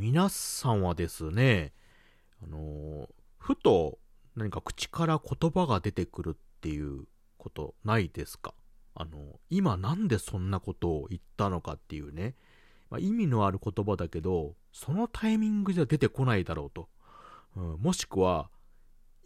[0.00, 1.74] 皆さんはですね、
[2.42, 3.06] あの、
[3.36, 3.98] ふと
[4.34, 7.04] 何か口から言葉が出てくるっていう
[7.36, 8.54] ことないですか？
[8.94, 12.34] あの、今なんでそんなことを言ったのかっていうね、
[12.88, 16.88] まあ、意味のある言葉だけど、そのタイミングじゃ出てこないだろうと。
[17.54, 18.48] うん、もしくは、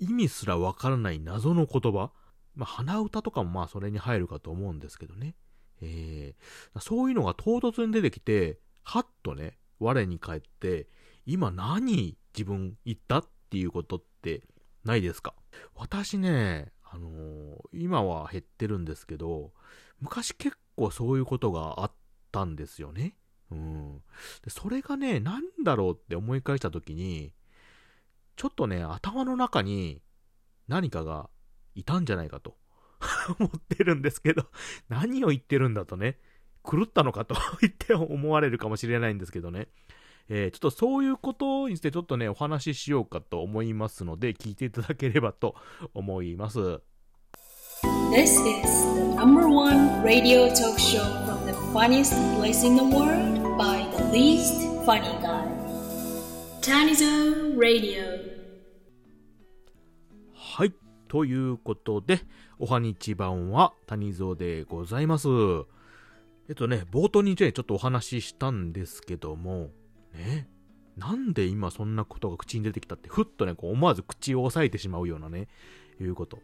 [0.00, 2.10] 意味すらわからない謎の言葉。
[2.56, 5.36] まあ、鼻歌とかもまあそれに入るかと思うんですけどね。
[5.80, 10.88] えー、そういうのが唐突に出てきて、はっとね、我に返って、
[11.26, 14.42] 今何自分言ったっていうことって
[14.84, 15.34] ないですか？
[15.74, 19.52] 私ね、あのー、今は減ってるんですけど、
[20.00, 21.92] 昔結構そういうことがあっ
[22.32, 23.16] たんですよね。
[23.50, 24.02] うん。
[24.42, 27.32] でそれがね、なんだろうって思い返した時に、
[28.36, 30.02] ちょっとね、頭の中に
[30.66, 31.30] 何かが
[31.74, 32.56] いたんじゃないかと
[33.38, 34.50] 思ってるんですけど、
[34.88, 36.18] 何を言ってるんだとね、
[36.64, 39.68] 狂ったのかと言って思われるかもしれないんですけどね。
[40.28, 45.54] えー、ちょっとそういうことにしてちょっとね、お話ししようかと思いますので、聞いていただければと
[45.92, 46.80] 思います。
[48.10, 48.40] This is
[48.94, 54.04] the number one radio talk show from the funniest place in the world by the
[54.10, 55.44] least funny guy.
[56.62, 58.32] Tanizo Radio.
[60.32, 60.72] はい。
[61.08, 62.20] ということで、
[62.58, 65.28] おはにちばんは谷蔵でございます。
[66.48, 69.70] えっとね、冒頭に、ちょっとお話ししたんですけども、
[70.12, 70.48] ね、
[70.96, 75.48] なんで今そんなことが口に出てきたって、ふっとね、こう思わず口を押さえてしまうようなね、
[76.00, 76.38] いうこと。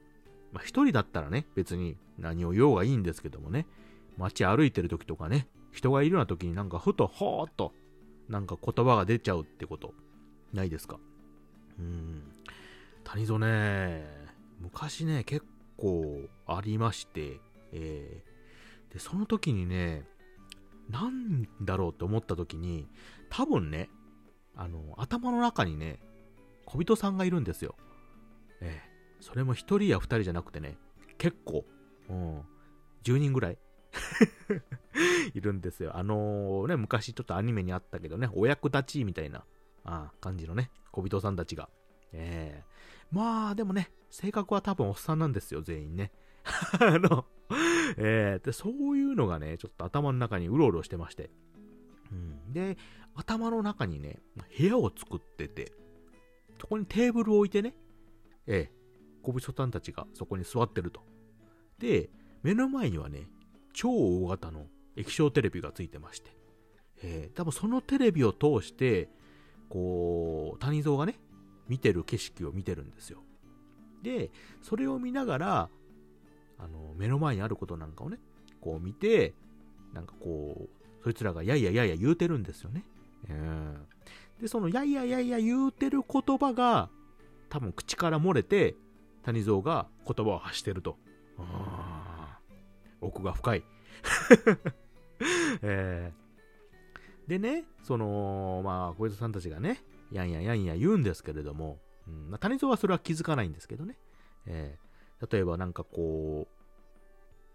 [0.52, 3.66] まあ一人だったらね、別に何を言おうがいいんですけどもね、
[4.16, 7.72] 街歩いてる時とかね、人がいるような時になんかふとほーっと、
[8.28, 9.94] なんか言葉が出ちゃうってこと、
[10.52, 10.98] ないですか？
[11.78, 12.22] うん。
[13.04, 14.04] 谷蔵ね、
[14.60, 15.44] 昔ね、結
[15.76, 17.38] 構ありまして、
[17.72, 18.29] えー、
[18.92, 20.04] で、その時にね、
[20.88, 22.88] なんだろうって思った時に、
[23.28, 23.88] 多分ね、
[24.56, 26.00] あの、頭の中にね、
[26.66, 27.76] 小人さんがいるんですよ。
[28.60, 30.78] ええそれも一人や二人じゃなくてね、
[31.18, 31.64] 結構、
[32.08, 32.40] うん、
[33.04, 33.58] 10人ぐらい
[35.34, 35.96] いるんですよ。
[35.96, 39.44] あのー、ね、昔ちょっとアニメにあったけどね、お役立ちみたいな、
[39.84, 41.68] あ感じのね、小人さんたちが。
[42.12, 42.70] ええ
[43.12, 46.12] まあ、でもね、性格は多分おっさんなんですよ、全員ね。
[46.80, 47.26] あの、
[47.96, 51.30] えー、で、そういうのがね、ちょっと頭の中にうろうろしてまして。
[52.10, 52.76] うん、で、
[53.14, 54.20] 頭の中にね、
[54.58, 55.72] 部屋を作ってて、
[56.60, 57.74] そこにテーブルを置いてね、
[58.46, 58.80] ええ
[59.22, 61.02] 小人さんたちがそこに座ってると。
[61.78, 62.10] で、
[62.42, 63.28] 目の前にはね、
[63.72, 66.30] 超大型の液晶テレビがついてまして、
[67.02, 69.08] えー、多分そのテレビを通して、
[69.68, 71.20] こう、谷蔵がね、
[71.68, 73.22] 見てる景色を見てるんですよ。
[74.02, 74.30] で、
[74.62, 75.70] それを見ながら、
[77.00, 78.18] 目の前にあることなんかをね、
[78.60, 79.34] こう見て、
[79.94, 82.84] なんかこう、そいつらがやいややいや言うてるんですよね。
[83.28, 83.86] うん。
[84.40, 86.90] で、そのやいややいや言うてる言葉が、
[87.48, 88.76] 多分口から漏れて、
[89.22, 90.98] 谷蔵が言葉を発してると。
[93.00, 93.64] 奥が深い。
[95.62, 99.82] えー、でね、その、まあ、小江戸さんたちがね、
[100.12, 103.96] やんややんや言うんですけれども、うんまあ、谷蔵はそれは気づかないんですけどね。
[104.46, 104.90] えー
[105.28, 106.59] 例えばなんかこう、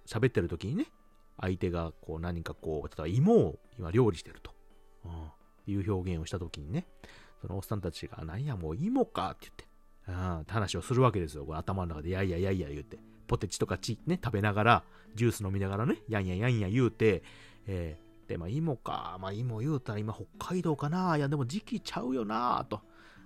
[0.06, 0.88] 喋ってる時にね、
[1.40, 4.52] 相手がこう何かこう、例えば芋を今料理してると、
[5.06, 6.88] うん、いう表現をした時にね、
[7.42, 9.66] そのおっさんたちが、なんやもう芋かって言って、
[10.08, 11.46] うん、って話をするわけですよ。
[11.46, 14.84] こ頭の中で、やいややいや言うて、ポテチとかチね、食べながら、
[15.16, 17.24] ジュース飲みながらね、やんややんや言うて、
[17.68, 19.18] えー、で、まあ、芋か。
[19.22, 21.18] まあ、芋言うたら今北海道かな。
[21.18, 22.82] いや、でも時期ちゃうよなと。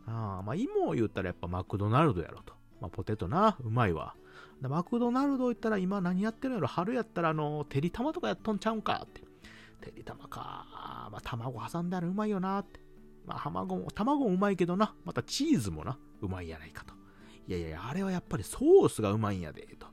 [0.06, 2.54] あまあ、芋言うたらやっぱマクドナルドやろと。
[2.82, 4.16] まあ、ポテトな、うまいわ。
[4.62, 6.68] マクドナルド行ったら今何やってるんやろ？
[6.68, 9.22] 春やったらあの、てりたまとかやっとんちゃうんかって。
[9.82, 10.66] てりたまか。
[11.12, 12.82] まあ、卵挟んだらうまいよなって。
[13.26, 14.94] まあ、卵も、卵もうまいけどな。
[15.06, 16.94] またチーズもな、うまいやないかと。
[17.48, 19.88] いやいや、あれはやっぱりソースがうまいんやで、と。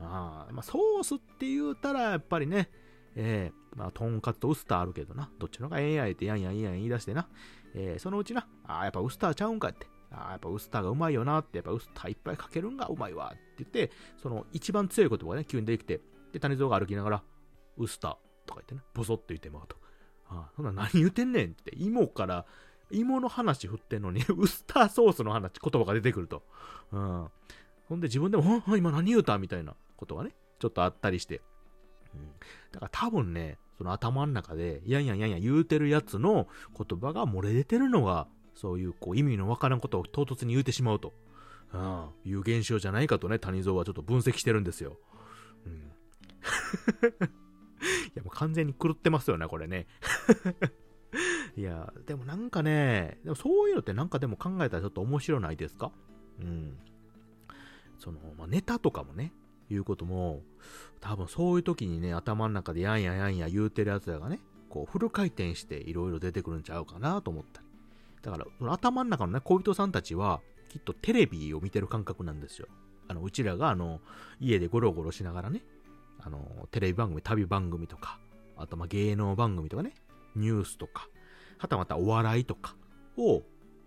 [0.00, 2.70] あまあ、ソースって言うたら、やっぱりね、
[3.14, 5.30] えー、まあ、とんかつとウスターあるけどな。
[5.38, 7.28] どっちのがええやえってやんやんやん言い出してな。
[7.74, 9.86] えー、そのうちな、ああ、やっぱウスターちゃうんかって。
[10.10, 16.00] あ、やっぱウスターがうまいよなって、やっぱウスターいっぱいかけるんがうまいわって言って、その一番強い言葉がね、急に出てきて、
[16.32, 17.22] で、谷蔵が歩きながら、
[17.76, 18.16] ウスター
[18.46, 19.76] とか言ってね、ボソって言ってまうと。
[20.28, 22.46] ああ、そんな何言うてんねんって、芋から、
[22.90, 26.42] 芋の話振ってんのに、ウスターソースの話、言葉が出てくると。
[26.92, 27.28] うん。
[27.88, 31.40] ほんで自分でも、今何言うたみたいなことがね、ちょっとあったりして。
[32.14, 32.30] うん。
[32.72, 41.12] だから多分ね、その頭の中で、いやんやんやんや言うてるやつの言葉が漏れ出てるのが、そういうこう意味のわからんことを唐突に言うてしまうと、
[41.72, 44.98] うん、いう現象じゃないかとね、谷蔵はちょっと分析してるんですよ。
[45.66, 45.72] うん。
[48.12, 49.86] いや、もう完全に狂ってますよね、これね。
[51.56, 55.92] いや、でもなんかね、でもそういうのってなんかでも考えたらちょっと面白ないですか？
[56.40, 56.78] うん。
[57.98, 59.32] その、まあ、ネタとかもね、
[59.68, 60.42] 言うことも、
[61.00, 67.66] 多分そういう時にね、頭の中でやんややんや言うてるやつらがね、こうフル回転していろいろ出てくるんちゃうかなと思ったり。
[68.22, 72.68] だから、頭の中のね、小人さんたちは、きっとテレビを見てる感覚なんですよ。
[73.08, 74.00] あの、うちらがあの、
[74.38, 75.62] 家でゴロゴロしながらね、
[76.20, 78.20] あの、テレビ番組、旅番組とか、
[78.56, 79.94] あとま芸能番組とかね、
[80.36, 81.08] ニュースとか、
[81.58, 82.76] はたまたお笑いとか
[83.16, 83.42] を、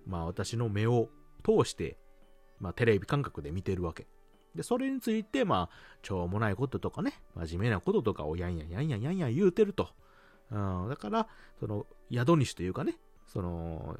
[0.06, 1.10] まあ私の目を
[1.44, 1.98] 通して、
[2.60, 4.08] まあテレビ感覚で見てるわけ。
[4.56, 9.90] で、それについて、まあ、しょうもないこととかね、真面目なこととかをやんやんやんやんやんやん言うてると。
[10.52, 11.28] うん、だから、
[11.60, 12.96] その、宿主というかね、
[13.26, 13.98] その、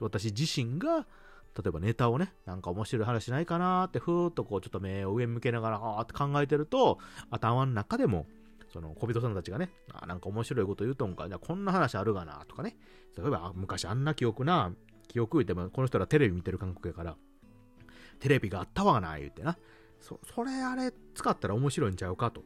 [0.00, 1.06] 私自身が、
[1.54, 6.98] 例えばネタをね、なんか面白い話ないかなーって、ふーっとこう、ちょっと目を上向けながら、あーって考えてると、
[7.30, 8.26] 頭の中でも、
[8.72, 12.76] その小人さんたちがね、あなんか面白いこと言うとんか、じゃあこんな話あるがな、とかね。
[13.16, 14.72] 例えば、昔あんな記憶な、
[15.08, 17.16] 記憶言っても、この人らテレビ見てる感覚やから、
[18.18, 19.58] テレビがあったわがな、言うてな。
[20.00, 22.42] そ、それあれ使ったら面白いんちゃうかと。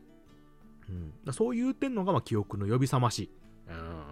[0.88, 1.32] うん。
[1.32, 3.30] そう言うてんのが、まあ、記憶の呼び覚まし。
[3.68, 4.04] うん。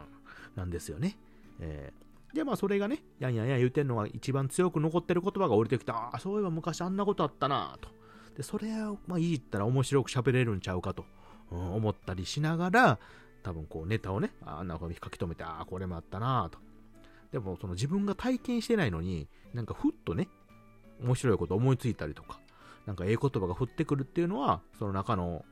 [0.55, 1.19] なんですよね。
[1.61, 2.04] えー、
[2.35, 5.95] で、まあ、それがね、やんやんやん言うてんのが一番強く残ってる言葉が降りてきた。
[5.95, 7.89] ああ、そういえば昔あんなことあったなと。
[8.37, 11.07] で、それを、まあ、いじったら面白く喋れるんちゃうかと。
[11.51, 12.99] うん、思ったりしながら、
[13.43, 16.59] 多分こうネタをね、あんなふうに書き留めて、ああ、これもあったなと。
[17.31, 20.29] でもその自分が体験してないのに、なんかふっとね、
[21.03, 22.41] 面白いこと思いついたりとか、
[22.87, 25.45] なんかええ言葉が降ってくるっていうのは、その中の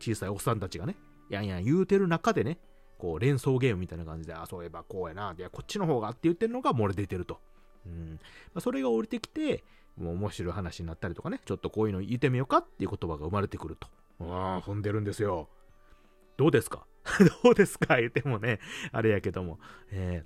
[0.00, 0.96] 小さいおっさんたちがね、
[1.30, 2.58] やんやん言うてる中でね、
[2.98, 7.38] こう連想ゲームみたいな感じで、あ、そういえばこうやな、いや、こっちの方がって言ってるのが漏れ出てると。
[7.86, 8.12] うん。
[8.54, 9.64] まあ、それが降りてきて、
[9.96, 13.88] もう面白い話になったりとかね、ちょっとこういうの言ってみようかっていう言葉が生まれてくると。
[14.20, 15.48] ああ、踏んでるんですよ。
[16.36, 16.86] どうですか？
[17.44, 17.96] どうですか？
[17.98, 18.60] 言ってもね、
[18.92, 19.58] あれやけども。
[19.90, 20.24] え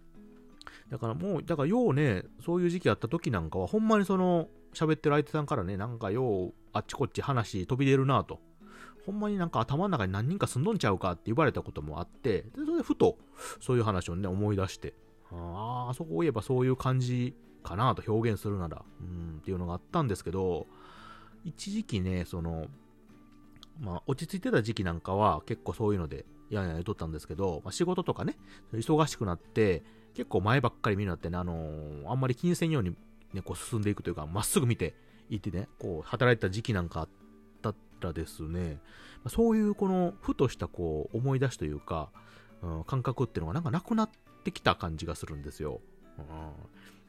[0.89, 8.41] ー、だからもう、だからようね、そういう時期あった時なんかは、ほんまにその、喋ってる相手さんからね、なんかよう、あっちこっち話飛び出るなと。
[9.07, 13.19] ほんまになんか頭の中に何人か住んどんちゃうかって言われたこともあって、で、それでふと、
[13.61, 14.95] そういう話をね、思い出して、
[15.33, 20.67] ああ、そこを言えばそういう感じかなと表現するなら、うん、っていうのがあったんですけど、
[21.45, 22.67] 一時期ね、その、
[23.81, 28.37] まあ、落ち着いてた時期なんかは結構そういうので、やんやん言っとったんですけど、まあ、仕事とかね、
[28.75, 29.83] 忙しくなって、
[30.15, 32.97] 結構前ばっかり見るようになってね、あのー、あんまり気にせんように
[33.33, 34.95] ね、こう進んでいくというか、まっすぐ見て
[35.31, 37.20] いってね、こう、働いた時期なんかあった
[38.01, 38.81] らですね、
[39.29, 42.11] そういうこの、ふとしたこう、思い出しというか、
[42.63, 44.11] うん、感覚っていうのがなんかなくなっ
[44.45, 45.81] てきた感じがするんですよ。
[46.19, 46.25] うん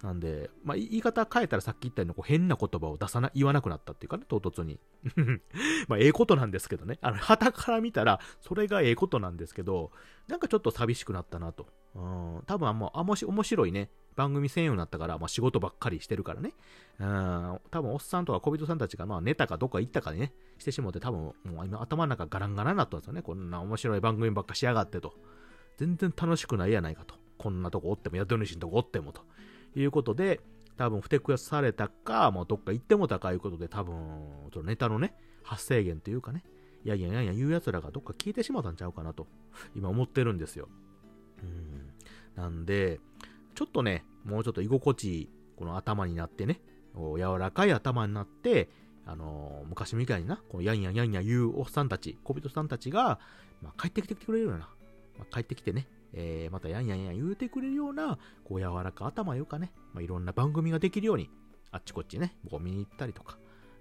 [0.03, 4.79] なんで、まあ、言い方変えたらさっき言ったようにこう変な言葉を出さな、言わなくなったっていうかね、唐突に。
[5.88, 6.97] まあ、ええことなんですけどね。
[7.01, 9.91] あの、旗から見たら、それがええことなんですけど、
[10.27, 11.67] なんかちょっと寂しくなったなと。
[11.95, 16.53] うん、多分、もう、あ、もし、面白いね、番組専用になったから、まあ、仕事ばっかりしてるからね。
[16.99, 23.21] うん、多分、おっさんとか小人さんたちが、まあ、寝たかどっか行ったかでね、してしもって、多分、もう今頭の中ガランガランになったんですよね。
[23.21, 25.13] こんな面白い番組ばっかしやがってと。
[25.77, 27.15] 全然楽しくないやないかと。
[27.38, 29.21] こんなとこおっても、宿主のとこおってもと。
[29.75, 30.41] いうことで、
[30.77, 33.95] 多分、ふてくやされたか、もうどっか行っても高いうことで、多分、
[34.53, 36.44] そのネタのね、発生源というかね、
[36.83, 39.27] いやいやいやいや言う奴らがどっか聞いてしまったんちゃうかなと、
[39.75, 40.69] 今思ってるんですよ。
[41.43, 41.91] うん。
[42.35, 42.99] なんで、
[43.55, 46.61] ちょっとね、もうちょっと居心地いい、この頭になってね、
[46.95, 48.69] 柔らかい頭になって、
[49.06, 53.19] あのー、昔みたいにな、このやんやんやんや言うおっさんたち、小人さんたちが、
[53.61, 54.69] まあ、帰ってきてくれるような、
[55.18, 61.30] まあ、帰ってきてね、えー、またやんやんやん言うてくれるような、こう柔らか頭いうかね、まあ、いろんな番組ができるように、
[61.71, 63.37] あっちこっちね、こう見に行ったりとか、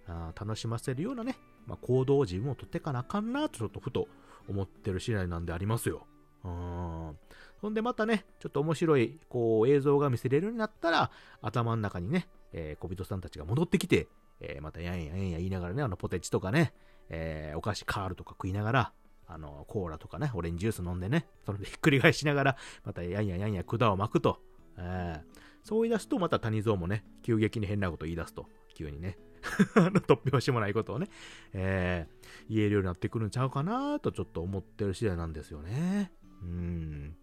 [0.07, 4.09] あ楽しませるようなね、まあ、行動を自分をとってかなあかんなとちょっとふと
[4.49, 6.07] 思ってる次第なんでありますよ。
[6.45, 7.19] うん。
[7.61, 11.11] ほんでまたね、ちょっと面白い、こう、映像が見せれるようになったら、
[11.43, 14.09] 頭の中にね、えー、小人さんたちが戻ってきて、
[14.41, 16.73] えー、またやんやんや言いながらね、あの、ポテチとかね、
[17.11, 18.93] えー、お菓子カールとか食いながら、
[19.27, 24.41] あの、コーラとかね、オレンジジュース飲んでね、それでひっくり返しながら、またやんややんや管を巻くと。
[24.79, 28.47] えー、そう言い出すと、また谷蔵もね、急激に変なこと言い出すと。
[28.75, 29.19] 急にね。
[30.07, 31.09] 突拍子もないことをね、
[31.53, 36.13] えー、言えるようになってくるんちゃうかなとちょっと思ってる次第なんですよね。
[36.43, 37.17] うん。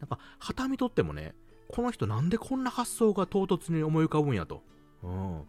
[0.00, 1.34] なんか、旗見とってもね、
[1.68, 4.62] この人なんでこんな発想が唐突に思い浮かぶんやと。
[5.02, 5.42] うん。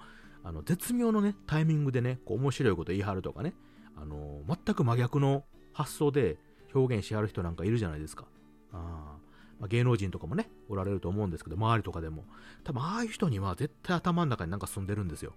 [0.43, 3.53] あの、絶妙のね、タイミングでね、こう面白いこと言い張るとかね、
[3.95, 6.37] あのー、全く真逆の発想で
[6.73, 8.25] 表現しはる人なんかいるじゃないですか。
[8.71, 9.17] あ
[9.59, 12.25] まあ、芸能人とかもね、おられると思うんですけど、周りとかでも。
[12.63, 15.33] 多分、ああいう人には絶対頭の中になんか住んでるんですよ。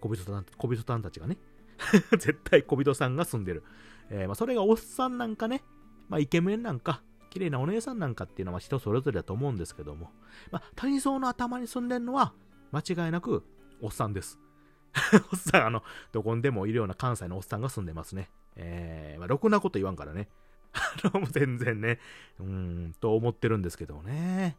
[0.00, 1.38] 小人さん、小人さんたちがね。
[2.12, 3.64] 絶対小人さんが住んでる。
[4.10, 5.64] えー、まあ、それがおっさんなんかね、
[6.08, 7.02] まあ、イケメンなんか、
[7.34, 10.12] 綺麗なお姉さんなんかっていうのは人それぞれだと思うんですけども、
[10.52, 12.32] まあ、谷蔵の頭に住んでるのは、
[12.70, 13.42] 間違いなく、
[13.82, 14.38] おっさんです。
[15.32, 18.30] おっさん、あの、どこにでもいるような関西のおっさんが住んでますね。
[18.54, 20.28] えー、まあ、ろくなこと言わんからね。
[21.12, 21.98] あの、全然ね、
[22.38, 24.56] うーん、と思ってるんですけどもね。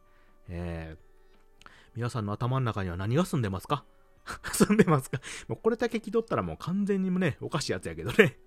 [0.50, 3.86] えー、皆さんの頭の中には何が住んでますか？
[4.52, 5.22] 住んでますか？
[5.48, 8.38] もうこれだけ聞いとったらもう完全にね、おかしいやつやけどね。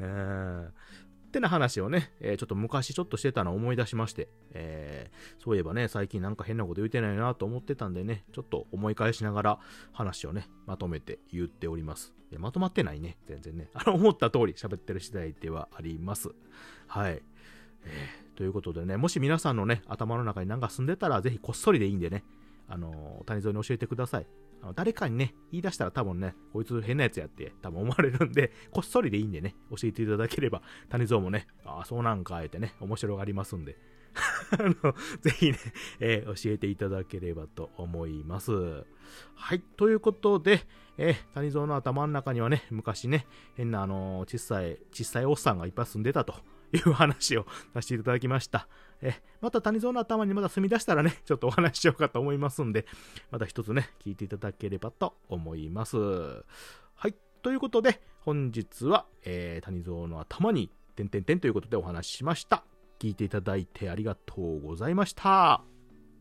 [0.00, 0.72] うん
[1.32, 9.58] ってな話をね、えーちょっと昔ちょっとしてたのを思い出しまして、えーそういえばね、最近なんか変なこと言ってないなと思ってたんでね、ちょっと思い返しながら
[9.92, 12.12] 話をね、まとめて言っております。
[12.38, 13.70] まとまってないね、全然ね。
[13.74, 16.30] あの、思った通り喋ってる次第ではあります。
[16.86, 17.22] はい。
[17.84, 22.24] えーということでね、もし皆さんのね、頭の中に何か住んでたら、ぜひこっそりでいいんでね、
[22.68, 24.26] あのー谷添に教えてください。
[24.62, 33.76] あの誰かにね、言い出したら多分ね、こいつ変なやつやって多分思われるんで、こっそりでいいんでね、教えていただければ、谷蔵もね、ああ、そうなんか、あえてね、面白がりますんで、
[34.52, 35.58] あの、ぜひね、
[36.00, 38.52] えー教えていただければと思います。
[39.34, 40.60] はい、ということで、
[40.96, 43.26] えー谷蔵の頭の中にはね、昔ね、
[43.56, 46.34] 変なあのー小さい、小さいおっさんがいっぱい住んでたと
[46.72, 48.68] いう話をさせていただきました。
[49.00, 52.86] えまた谷蔵の頭にまだ住み出したらね、ちょっとお話ししようかと思いますんで、
[53.30, 55.96] また一つね、聞いていただければと思います。
[55.98, 57.14] はい。
[57.42, 62.64] ということで、本日は、えー、谷蔵の頭に、てんてんてんということでお話ししました。
[62.98, 65.71] 聞いていただいてありがとうございました。